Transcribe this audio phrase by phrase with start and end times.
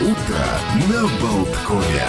[0.00, 0.12] Утро
[0.88, 2.04] на Болткове.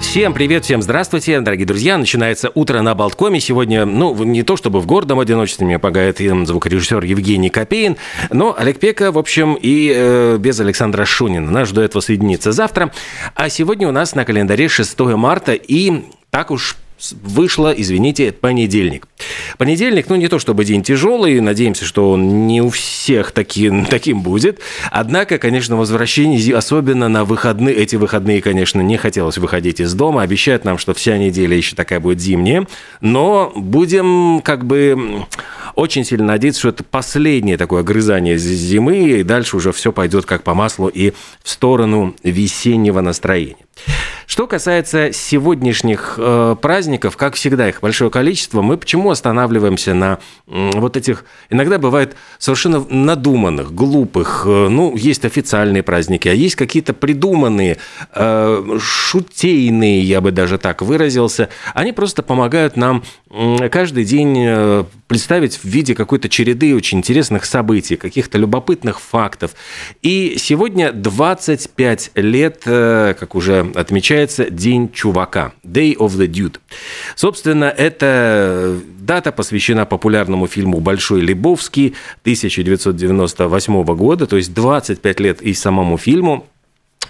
[0.00, 1.96] Всем привет, всем здравствуйте, дорогие друзья.
[1.96, 3.38] Начинается утро на Болткоме.
[3.38, 7.96] Сегодня, ну, не то чтобы в гордом одиночестве мне помогает звукорежиссер Евгений Копейн,
[8.30, 11.48] но Олег Пека, в общем, и э, без Александра Шунина.
[11.48, 12.92] Нас до этого соединиться завтра.
[13.36, 16.76] А сегодня у нас на календаре 6 марта, и так уж
[17.22, 19.06] вышло, извините, понедельник.
[19.58, 24.22] Понедельник, ну, не то чтобы день тяжелый, надеемся, что он не у всех таким, таким
[24.22, 24.60] будет.
[24.90, 30.22] Однако, конечно, возвращение, особенно на выходные, эти выходные, конечно, не хотелось выходить из дома.
[30.22, 32.66] Обещают нам, что вся неделя еще такая будет зимняя.
[33.00, 35.26] Но будем как бы
[35.74, 40.42] очень сильно надеяться, что это последнее такое огрызание зимы, и дальше уже все пойдет как
[40.42, 43.56] по маслу и в сторону весеннего настроения.
[44.26, 50.70] Что касается сегодняшних э, праздников, как всегда, их большое количество, мы почему останавливаемся на э,
[50.74, 56.94] вот этих, иногда бывает совершенно надуманных, глупых, э, ну, есть официальные праздники, а есть какие-то
[56.94, 57.78] придуманные,
[58.14, 64.84] э, шутейные, я бы даже так выразился, они просто помогают нам э, каждый день э,
[65.08, 69.50] представить в виде какой-то череды очень интересных событий, каких-то любопытных фактов.
[70.00, 76.58] И сегодня 25 лет, э, как уже отмечается, отмечается День чувака, Day of the Dude.
[77.16, 85.54] Собственно, эта дата посвящена популярному фильму «Большой Лебовский» 1998 года, то есть 25 лет и
[85.54, 86.46] самому фильму.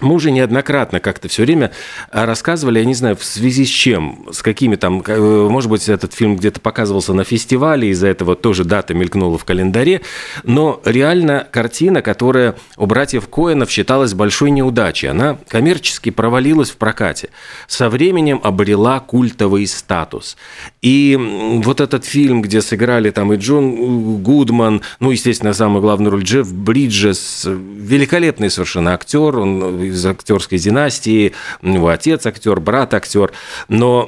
[0.01, 1.71] Мы уже неоднократно как-то все время
[2.09, 5.87] а, рассказывали, я не знаю, в связи с чем, с какими там, э, может быть,
[5.87, 10.01] этот фильм где-то показывался на фестивале, из-за этого тоже дата мелькнула в календаре,
[10.43, 17.29] но реально картина, которая у братьев Коэнов считалась большой неудачей, она коммерчески провалилась в прокате,
[17.67, 20.37] со временем обрела культовый статус.
[20.81, 21.17] И
[21.63, 26.51] вот этот фильм, где сыграли там и Джон Гудман, ну, естественно, самую главную роль Джефф
[26.51, 33.31] Бриджес, великолепный совершенно актер, он из актерской династии, у него отец актер, брат актер.
[33.67, 34.07] Но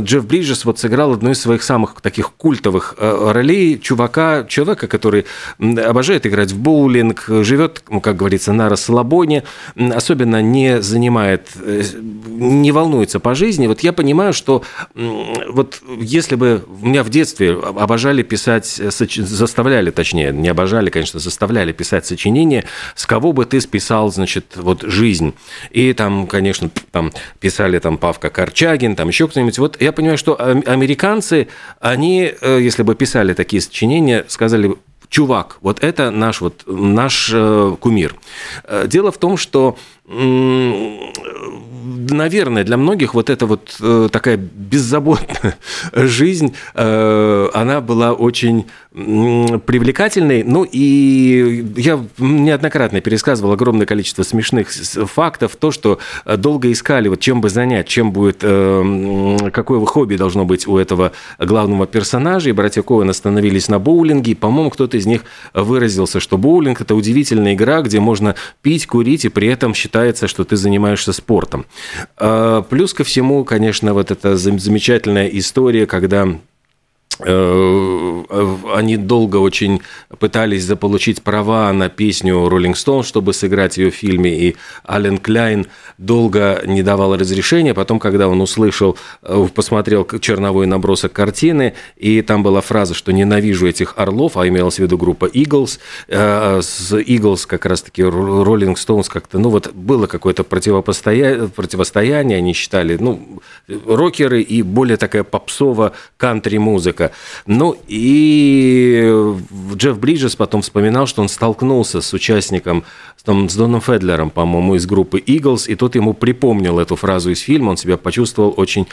[0.00, 5.26] Джефф Бриджес вот сыграл одну из своих самых таких культовых э, ролей чувака, человека, который
[5.58, 9.44] обожает играть в боулинг, живет, ну, как говорится, на расслабоне,
[9.76, 11.82] особенно не занимает, э,
[12.26, 13.66] не волнуется по жизни.
[13.66, 14.62] Вот я понимаю, что
[14.94, 21.72] вот если бы меня в детстве обожали писать, э, заставляли, точнее, не обожали, конечно, заставляли
[21.72, 25.32] писать сочинения, с кого бы ты списал, значит, вот жизнь.
[25.70, 29.58] И там, конечно, там писали там Павка Корчагин, там еще кто-нибудь.
[29.58, 31.48] Вот я понимаю, что американцы,
[31.80, 34.76] они, э, если бы писали такие сочинения, сказали,
[35.08, 38.14] чувак, вот это наш, вот, наш э, кумир.
[38.64, 39.78] Э, дело в том, что
[42.10, 45.56] наверное, для многих вот эта вот э, такая беззаботная
[45.92, 50.42] жизнь, э, она была очень привлекательной.
[50.42, 55.54] Ну и я неоднократно пересказывал огромное количество смешных фактов.
[55.56, 60.66] То, что э, долго искали, вот чем бы занять, чем будет, какое хобби должно быть
[60.66, 62.48] у этого главного персонажа.
[62.50, 64.34] И братья Коэн остановились на боулинге.
[64.34, 65.22] По-моему, кто-то из них
[65.54, 70.44] выразился, что боулинг– это удивительная игра, где можно пить, курить, и при этом считается, что
[70.44, 71.66] ты занимаешься спортом.
[72.16, 76.38] А, плюс ко всему, конечно, вот эта замечательная история, когда Э,
[77.22, 79.80] они долго очень
[80.18, 84.56] пытались заполучить права на песню Rolling Stone, чтобы сыграть ее в фильме, и
[84.88, 85.66] Ален Кляйн
[85.98, 87.74] долго не давал разрешения.
[87.74, 93.66] Потом, когда он услышал, э, посмотрел черновой набросок картины, и там была фраза, что «ненавижу
[93.66, 95.78] этих орлов», а имелась в виду группа Eagles.
[96.08, 102.52] Э, с Eagles как раз-таки Rolling Stones как-то, ну вот было какое-то противопостояние, противостояние, они
[102.52, 103.40] считали, ну,
[103.86, 107.09] рокеры и более такая попсово кантри-музыка.
[107.46, 109.36] Ну и
[109.76, 112.84] Джефф Бриджес потом вспоминал, что он столкнулся с участником,
[113.16, 117.70] с Доном Федлером, по-моему, из группы Eagles, и тот ему припомнил эту фразу из фильма,
[117.70, 118.86] он себя почувствовал очень...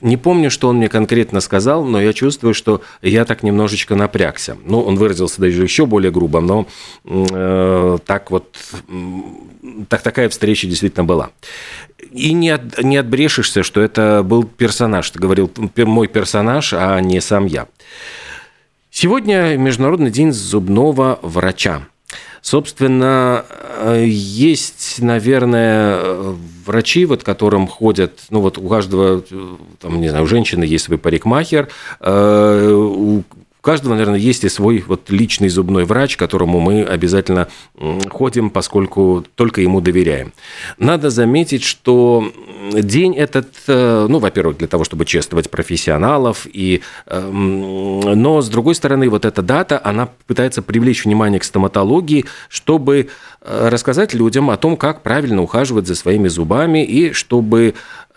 [0.00, 4.56] Не помню, что он мне конкретно сказал, но я чувствую, что я так немножечко напрягся.
[4.64, 6.66] Ну, он выразился даже еще более грубо, но
[7.04, 8.56] э, так вот...
[9.88, 11.30] Так такая встреча действительно была.
[12.10, 15.10] И не, от, не отбрешешься, что это был персонаж.
[15.10, 17.68] Ты говорил, мой персонаж, а не сам я.
[19.02, 21.88] Сегодня Международный день зубного врача.
[22.40, 29.24] Собственно, э, есть, наверное, врачи, вот которым ходят, ну вот у каждого,
[29.80, 31.68] там, не знаю, у женщины есть свой парикмахер,
[31.98, 33.24] э, у
[33.62, 37.46] у каждого, наверное, есть и свой вот личный зубной врач, которому мы обязательно
[38.10, 40.32] ходим, поскольку только ему доверяем.
[40.78, 42.24] Надо заметить, что
[42.72, 48.74] день этот, э, ну, во-первых, для того, чтобы чествовать профессионалов, и, эм, но, с другой
[48.74, 53.10] стороны, вот эта дата, она пытается привлечь внимание к стоматологии, чтобы
[53.42, 57.74] э, рассказать людям о том, как правильно ухаживать за своими зубами, и чтобы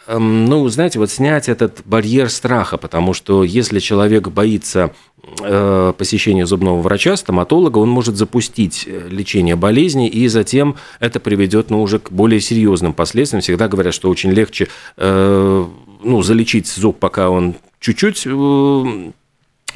[0.07, 4.93] ну, знаете, вот снять этот барьер страха, потому что если человек боится
[5.41, 11.71] э, посещения зубного врача, стоматолога, он может запустить э, лечение болезни, и затем это приведет
[11.71, 13.41] ну, уже к более серьезным последствиям.
[13.41, 14.67] Всегда говорят, что очень легче
[14.97, 15.65] э,
[16.03, 18.27] ну, залечить зуб, пока он чуть-чуть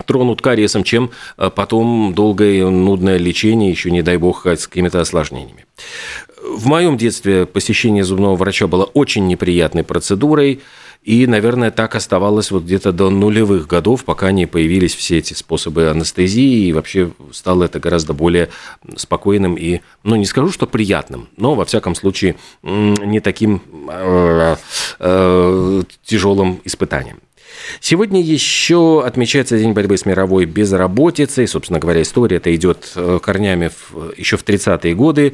[0.06, 5.66] тронут кариесом, чем потом долгое нудное лечение, еще не дай бог, с какими-то осложнениями.
[6.50, 10.62] В моем детстве посещение зубного врача было очень неприятной процедурой.
[11.04, 15.90] И, наверное, так оставалось вот где-то до нулевых годов, пока не появились все эти способы
[15.90, 18.50] анестезии, и вообще стало это гораздо более
[18.98, 24.58] спокойным и, ну, не скажу, что приятным, но, во всяком случае, не таким э,
[25.00, 27.20] э, тяжелым испытанием.
[27.80, 31.48] Сегодня еще отмечается День борьбы с мировой безработицей.
[31.48, 35.34] Собственно говоря, история это идет э, корнями в, еще в 30-е годы.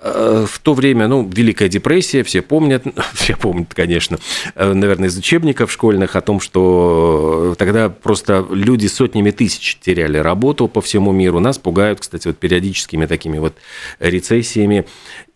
[0.00, 2.84] Э, в то время, ну, Великая депрессия, все помнят,
[3.14, 4.18] все помнят, конечно,
[4.54, 10.68] э, наверное, из учебников школьных о том, что тогда просто люди сотнями тысяч теряли работу
[10.68, 11.40] по всему миру.
[11.40, 13.54] Нас пугают, кстати, вот периодическими такими вот
[14.00, 14.86] рецессиями.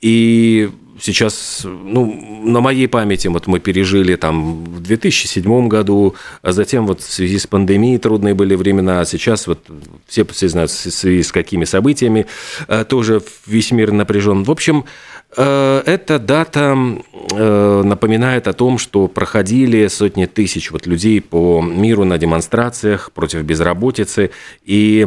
[0.01, 6.87] И сейчас, ну, на моей памяти вот мы пережили там в 2007 году, а затем
[6.87, 9.61] вот в связи с пандемией трудные были времена, а сейчас вот
[10.06, 12.27] все, все знают, в связи с какими событиями
[12.69, 14.45] э, тоже весь мир напряжен.
[14.45, 14.85] В общем,
[15.37, 16.75] эта дата
[17.33, 23.43] э, напоминает о том, что проходили сотни тысяч вот людей по миру на демонстрациях против
[23.43, 24.31] безработицы.
[24.65, 25.07] И,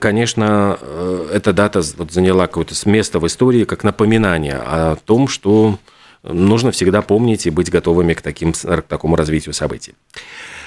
[0.00, 5.78] конечно, э, эта дата заняла какое-то место в истории как напоминание о том, что
[6.22, 9.94] нужно всегда помнить и быть готовыми к, таким, к такому развитию событий.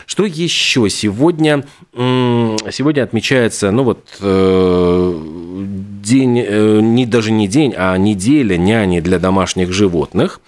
[0.05, 1.65] Что еще сегодня?
[1.93, 5.21] Сегодня отмечается, ну вот, э,
[6.05, 10.39] день, э, не, даже не день, а неделя няни для домашних животных.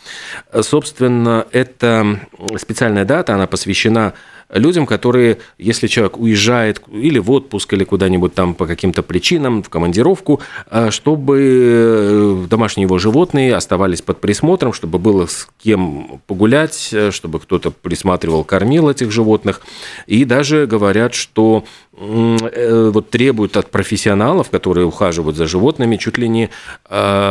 [0.61, 2.19] Собственно, это
[2.57, 4.13] специальная дата, она посвящена
[4.49, 9.69] людям, которые, если человек уезжает или в отпуск, или куда-нибудь там по каким-то причинам, в
[9.69, 16.89] командировку, э, чтобы э, домашние его животные оставались под присмотром, чтобы было с кем погулять,
[16.93, 19.61] э, чтобы кто-то присматривал, кормил этих животных.
[20.05, 21.65] И даже говорят, что
[21.99, 26.49] вот требуют от профессионалов, которые ухаживают за животными, чуть ли не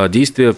[0.09, 0.57] действия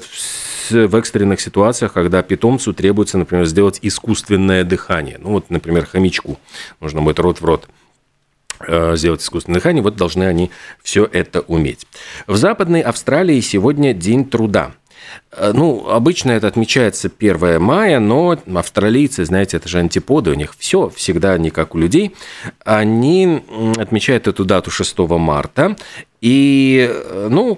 [0.70, 5.18] в экстренных ситуациях, когда питомцу требуется, например, сделать искусственное дыхание.
[5.20, 6.38] Ну вот, например, хомячку
[6.80, 7.68] нужно будет рот в рот
[8.60, 10.50] э, сделать искусственное дыхание, вот должны они
[10.82, 11.86] все это уметь.
[12.26, 14.72] В Западной Австралии сегодня День труда.
[15.32, 20.54] Э, ну, обычно это отмечается 1 мая, но австралийцы, знаете, это же антиподы, у них
[20.58, 22.14] все всегда не как у людей.
[22.64, 23.42] Они
[23.76, 25.76] отмечают эту дату 6 марта,
[26.20, 27.56] и, э, ну,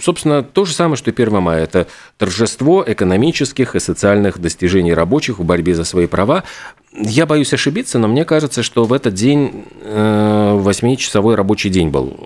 [0.00, 1.64] собственно, то же самое, что и 1 мая.
[1.64, 6.44] Это торжество экономических и социальных достижений рабочих в борьбе за свои права.
[6.92, 12.16] Я боюсь ошибиться, но мне кажется, что в этот день 8-часовой э, рабочий день был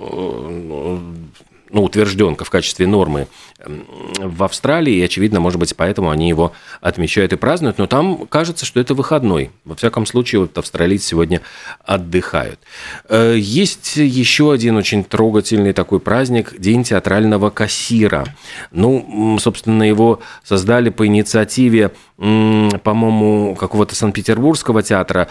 [1.74, 3.26] ну, утвержден в качестве нормы
[3.66, 8.64] в Австралии, и, очевидно, может быть, поэтому они его отмечают и празднуют, но там кажется,
[8.64, 9.50] что это выходной.
[9.64, 11.40] Во всяком случае, вот австралийцы сегодня
[11.84, 12.60] отдыхают.
[13.08, 18.24] Э, есть еще один очень трогательный такой праздник– День театрального кассира.
[18.70, 25.26] Ну, собственно, его создали по инициативе, по-моему, какого-то Санкт-Петербургского театра,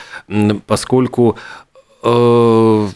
[0.67, 1.37] поскольку
[2.03, 2.87] э,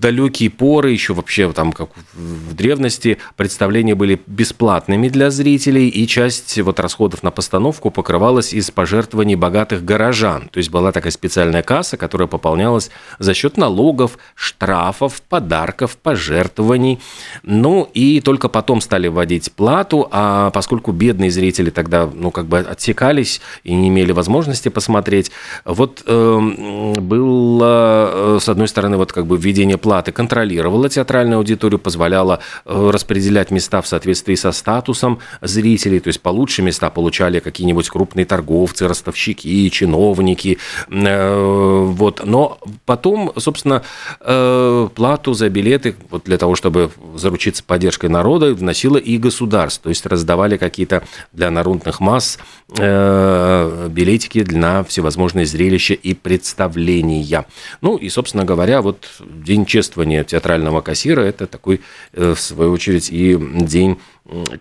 [0.00, 6.58] далекие поры, еще вообще там как в древности, представления были бесплатными для зрителей, и часть
[6.60, 10.48] вот расходов на постановку покрывалась из пожертвований богатых горожан.
[10.48, 16.98] То есть была такая специальная касса, которая пополнялась за счет налогов, штрафов, подарков, пожертвований.
[17.42, 22.58] Ну и только потом стали вводить плату, а поскольку бедные зрители тогда, ну как бы
[22.58, 25.30] отсекались и не имели возможности посмотреть,
[25.64, 31.80] вот э, было, с одной стороны, вот как бы введение платы платы контролировала театральную аудиторию,
[31.80, 37.88] позволяла э, распределять места в соответствии со статусом зрителей, то есть получше места получали какие-нибудь
[37.88, 40.58] крупные торговцы, ростовщики, чиновники.
[40.88, 42.24] Э, вот.
[42.24, 43.82] Но потом, собственно,
[44.20, 49.88] э, плату за билеты вот для того, чтобы заручиться поддержкой народа, вносило и государство, то
[49.88, 57.44] есть раздавали какие-то для народных масс билетики для всевозможные зрелища и представления.
[57.80, 61.80] Ну и, собственно говоря, вот День честности чествование театрального кассира– это такой,
[62.12, 63.98] в свою очередь, и день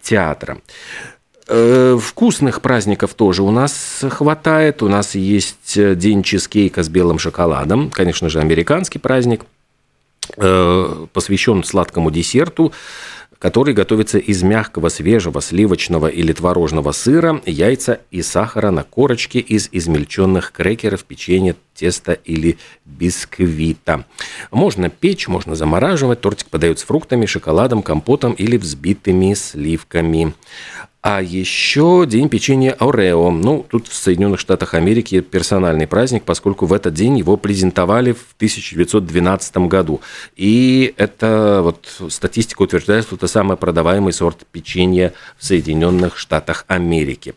[0.01, 0.57] театра.
[1.45, 4.83] Вкусных праздников тоже у нас хватает.
[4.83, 7.89] У нас есть день чизкейка с белым шоколадом.
[7.89, 9.45] Конечно же, американский праздник.
[10.35, 12.71] Посвящен сладкому десерту
[13.39, 19.69] который готовится из мягкого, свежего, сливочного или творожного сыра, яйца и сахара на корочке из
[19.71, 24.05] измельченных крекеров, печенья, теста или бисквита.
[24.51, 26.19] Можно печь, можно замораживать.
[26.19, 30.33] Тортик подают с фруктами, шоколадом, компотом или взбитыми сливками.
[31.01, 33.31] А еще день печенья Орео.
[33.31, 38.33] Ну, тут в Соединенных Штатах Америки персональный праздник, поскольку в этот день его презентовали в
[38.35, 40.01] 1912 году.
[40.35, 47.33] И это вот статистика утверждает, что это самый продаваемый сорт печенья в Соединенных Штатах Америки.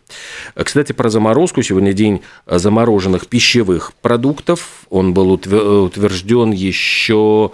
[0.57, 1.63] Кстати, про заморозку.
[1.63, 4.87] Сегодня день замороженных пищевых продуктов.
[4.91, 7.53] Он был утвержден еще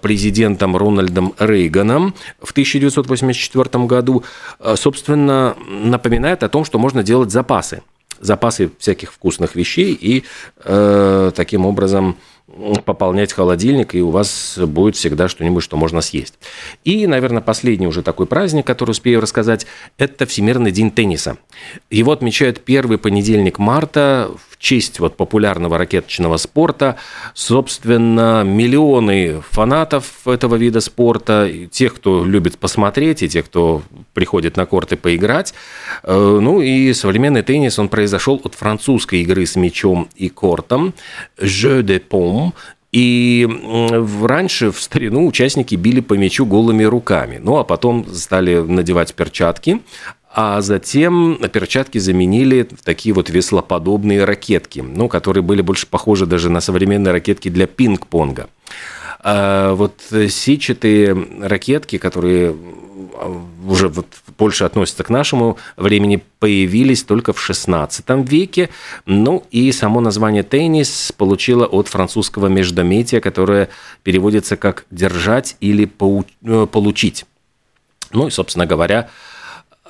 [0.00, 4.24] президентом Рональдом Рейганом в 1984 году,
[4.58, 7.82] э, собственно, напоминает о том, что можно делать запасы.
[8.20, 10.24] Запасы всяких вкусных вещей и
[10.64, 12.16] э, таким образом
[12.84, 16.34] пополнять холодильник, и у вас будет всегда что-нибудь, что можно съесть.
[16.84, 19.66] И, наверное, последний уже такой праздник, который успею рассказать,
[19.98, 21.38] это Всемирный день тенниса.
[21.90, 26.96] Его отмечают первый понедельник марта честь вот популярного ракеточного спорта.
[27.34, 34.66] Собственно, миллионы фанатов этого вида спорта, тех, кто любит посмотреть, и тех, кто приходит на
[34.66, 35.54] корты поиграть.
[36.04, 40.94] Э, ну и современный теннис, он произошел от французской игры с мячом и кортом.
[41.40, 42.52] Jeu de paume.
[42.92, 43.48] И
[44.22, 47.38] раньше, в старину, участники били по мячу голыми руками.
[47.40, 49.80] Ну, а потом стали надевать перчатки,
[50.32, 56.50] а затем перчатки заменили в такие вот веслоподобные ракетки, ну, которые были больше похожи даже
[56.50, 58.48] на современные ракетки для пинг-понга.
[59.22, 62.54] А вот сетчатые ракетки, которые
[63.14, 64.06] а, уже вот
[64.38, 68.70] больше относятся к нашему времени, появились только в XVI веке.
[69.06, 73.68] Ну и само название теннис получило от французского междометия, которое
[74.04, 75.90] переводится как «держать» или
[76.44, 77.26] э, «получить».
[78.12, 79.10] Ну и, собственно говоря,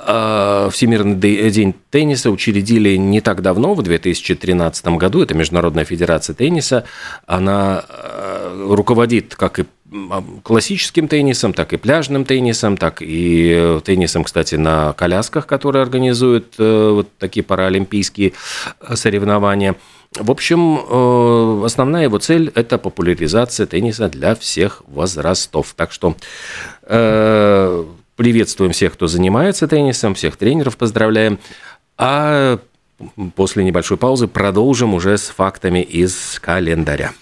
[0.03, 5.23] Всемирный день тенниса учредили не так давно, в 2013 году.
[5.23, 6.85] Это Международная федерация тенниса.
[7.27, 14.25] Она а, руководит как и а, классическим теннисом, так и пляжным теннисом, так и теннисом,
[14.25, 18.33] кстати, на колясках, которые организуют э, вот такие паралимпийские
[18.81, 19.75] э, соревнования.
[20.17, 25.75] В общем, э, основная его цель– это популяризация тенниса для всех возрастов.
[25.77, 26.17] Так что
[28.21, 31.39] Приветствуем всех, кто занимается теннисом, всех тренеров поздравляем.
[31.97, 32.59] А
[33.35, 37.15] после небольшой паузы продолжим уже с фактами из календаря.